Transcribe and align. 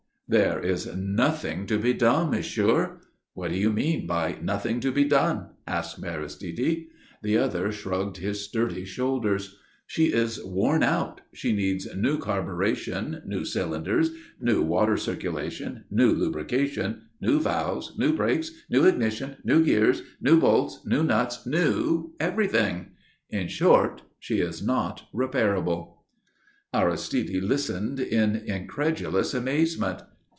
"There 0.33 0.61
is 0.61 0.87
nothing 0.95 1.65
to 1.65 1.77
be 1.77 1.91
done, 1.93 2.31
monsieur." 2.31 3.01
"What 3.33 3.51
do 3.51 3.57
you 3.57 3.69
mean 3.69 4.07
by 4.07 4.37
'nothing 4.41 4.79
to 4.79 4.89
be 4.89 5.03
done'?" 5.03 5.49
asked 5.67 6.01
Aristide. 6.05 6.85
The 7.21 7.37
other 7.37 7.69
shrugged 7.73 8.15
his 8.15 8.39
sturdy 8.41 8.85
shoulders. 8.85 9.57
"She 9.87 10.13
is 10.13 10.41
worn 10.41 10.83
out. 10.83 11.19
She 11.33 11.51
needs 11.51 11.85
new 11.97 12.17
carburation, 12.17 13.25
new 13.27 13.43
cylinders, 13.43 14.11
new 14.39 14.61
water 14.61 14.95
circulation, 14.95 15.83
new 15.91 16.13
lubrication, 16.13 17.09
new 17.19 17.41
valves, 17.41 17.91
new 17.97 18.15
brakes, 18.15 18.51
new 18.69 18.85
ignition, 18.85 19.35
new 19.43 19.61
gears, 19.61 20.01
new 20.21 20.39
bolts, 20.39 20.79
new 20.85 21.03
nuts, 21.03 21.45
new 21.45 22.13
everything. 22.21 22.91
In 23.31 23.49
short, 23.49 24.01
she 24.17 24.39
is 24.39 24.65
not 24.65 25.07
repairable." 25.13 25.97
Aristide 26.73 27.43
listened 27.43 27.99
in 27.99 28.37
incredulous 28.37 29.33
amazement. 29.33 30.03